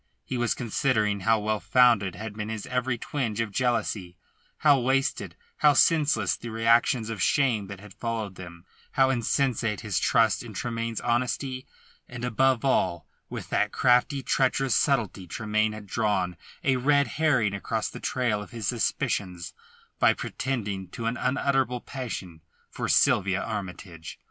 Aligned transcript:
He 0.25 0.35
was 0.35 0.55
considering 0.55 1.19
how 1.19 1.39
well 1.39 1.59
founded 1.59 2.15
had 2.15 2.33
been 2.35 2.49
his 2.49 2.65
every 2.65 2.97
twinge 2.97 3.39
of 3.39 3.51
jealousy; 3.51 4.17
how 4.57 4.79
wasted, 4.79 5.35
how 5.57 5.73
senseless 5.73 6.35
the 6.35 6.49
reactions 6.49 7.11
of 7.11 7.21
shame 7.21 7.67
that 7.67 7.79
had 7.79 7.93
followed 7.93 8.33
them; 8.33 8.65
how 8.93 9.11
insensate 9.11 9.81
his 9.81 9.99
trust 9.99 10.41
in 10.41 10.55
Tremayne's 10.55 11.01
honesty, 11.01 11.67
and, 12.09 12.25
above 12.25 12.65
all, 12.65 13.07
with 13.29 13.51
what 13.51 13.71
crafty, 13.73 14.23
treacherous 14.23 14.73
subtlety 14.73 15.27
Tremayne 15.27 15.73
had 15.73 15.85
drawn 15.85 16.35
a 16.63 16.77
red 16.77 17.05
herring 17.05 17.53
across 17.53 17.87
the 17.87 17.99
trail 17.99 18.41
of 18.41 18.49
his 18.49 18.67
suspicions 18.67 19.53
by 19.99 20.15
pretending 20.15 20.87
to 20.87 21.05
an 21.05 21.15
unutterable 21.15 21.79
passion 21.81 22.41
for 22.71 22.89
Sylvia 22.89 23.39
Armytage. 23.39 24.19